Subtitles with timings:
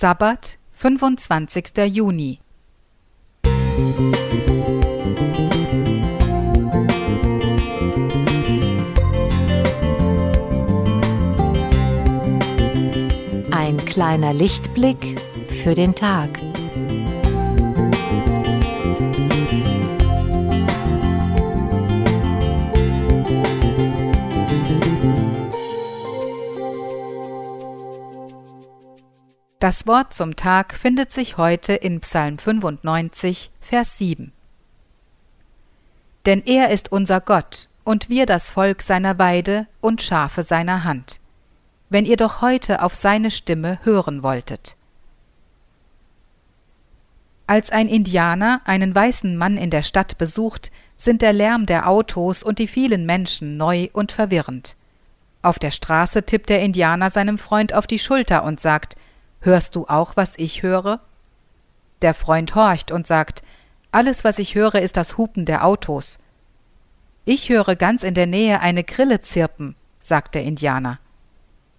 [0.00, 1.76] Sabbat, 25.
[1.92, 2.38] Juni.
[13.50, 16.47] Ein kleiner Lichtblick für den Tag.
[29.58, 34.30] Das Wort zum Tag findet sich heute in Psalm 95, Vers 7.
[36.26, 41.18] Denn er ist unser Gott und wir das Volk seiner Weide und Schafe seiner Hand.
[41.90, 44.76] Wenn ihr doch heute auf seine Stimme hören wolltet.
[47.48, 52.44] Als ein Indianer einen weißen Mann in der Stadt besucht, sind der Lärm der Autos
[52.44, 54.76] und die vielen Menschen neu und verwirrend.
[55.42, 58.94] Auf der Straße tippt der Indianer seinem Freund auf die Schulter und sagt,
[59.40, 61.00] Hörst du auch, was ich höre?
[62.02, 63.42] Der Freund horcht und sagt,
[63.90, 66.18] alles, was ich höre, ist das Hupen der Autos.
[67.24, 70.98] Ich höre ganz in der Nähe eine Grille zirpen, sagt der Indianer.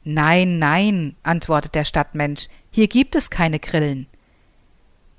[0.03, 4.08] Nein, nein, antwortet der Stadtmensch, hier gibt es keine Grillen.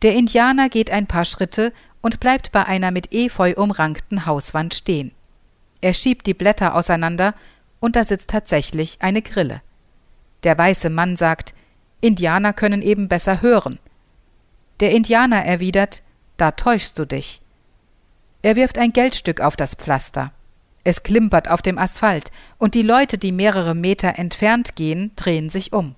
[0.03, 5.13] Der Indianer geht ein paar Schritte und bleibt bei einer mit Efeu umrankten Hauswand stehen.
[5.81, 7.35] Er schiebt die Blätter auseinander,
[7.81, 9.63] und da sitzt tatsächlich eine Grille.
[10.45, 11.55] Der weiße Mann sagt,
[12.01, 13.79] Indianer können eben besser hören.
[14.81, 16.03] Der Indianer erwidert,
[16.37, 17.43] da täuschst du dich.
[18.43, 20.33] Er wirft ein Geldstück auf das Pflaster.
[20.83, 25.75] Es klimpert auf dem Asphalt, und die Leute, die mehrere Meter entfernt gehen, drehen sich
[25.75, 25.95] um.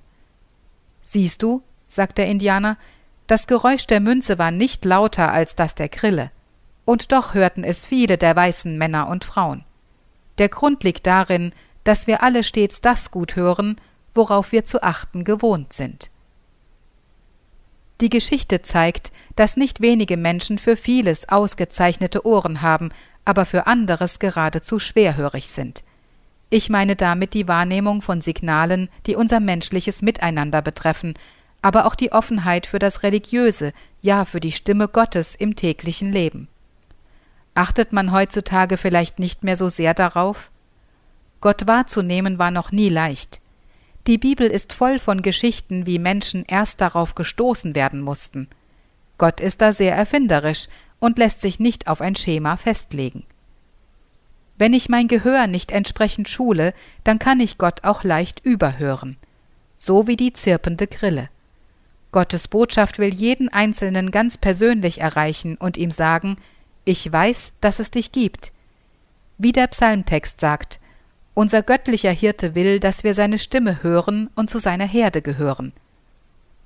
[1.03, 2.77] Siehst du, sagt der Indianer,
[3.29, 6.33] das Geräusch der Münze war nicht lauter als das der Grille,
[6.85, 9.65] und doch hörten es viele der weißen Männer und Frauen.
[10.39, 11.53] Der Grund liegt darin,
[11.85, 13.77] dass wir alle stets das gut hören,
[14.15, 16.11] worauf wir zu achten gewohnt sind.
[18.01, 22.91] Die Geschichte zeigt, dass nicht wenige Menschen für vieles ausgezeichnete Ohren haben,
[23.25, 25.85] aber für anderes geradezu schwerhörig sind.
[26.51, 31.15] Ich meine damit die Wahrnehmung von Signalen, die unser menschliches Miteinander betreffen,
[31.63, 36.49] aber auch die Offenheit für das Religiöse, ja für die Stimme Gottes im täglichen Leben.
[37.55, 40.51] Achtet man heutzutage vielleicht nicht mehr so sehr darauf?
[41.41, 43.42] Gott wahrzunehmen war noch nie leicht.
[44.07, 48.49] Die Bibel ist voll von Geschichten, wie Menschen erst darauf gestoßen werden mussten.
[49.17, 50.67] Gott ist da sehr erfinderisch
[50.99, 53.25] und lässt sich nicht auf ein Schema festlegen.
[54.59, 56.75] Wenn ich mein Gehör nicht entsprechend schule,
[57.05, 59.17] dann kann ich Gott auch leicht überhören.
[59.77, 61.29] So wie die zirpende Grille.
[62.11, 66.37] Gottes Botschaft will jeden Einzelnen ganz persönlich erreichen und ihm sagen,
[66.85, 68.53] ich weiß, dass es dich gibt.
[69.39, 70.79] Wie der Psalmtext sagt,
[71.35, 75.73] unser göttlicher Hirte will, dass wir seine Stimme hören und zu seiner Herde gehören.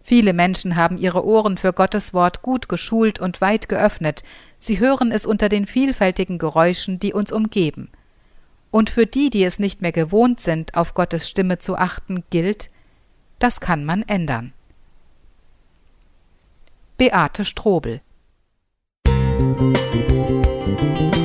[0.03, 4.23] Viele Menschen haben ihre Ohren für Gottes Wort gut geschult und weit geöffnet,
[4.59, 7.89] sie hören es unter den vielfältigen Geräuschen, die uns umgeben.
[8.71, 12.69] Und für die, die es nicht mehr gewohnt sind, auf Gottes Stimme zu achten, gilt,
[13.39, 14.53] das kann man ändern.
[16.97, 18.01] Beate Strobel
[19.39, 21.16] Musik